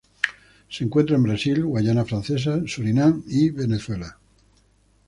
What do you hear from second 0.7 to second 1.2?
encuentra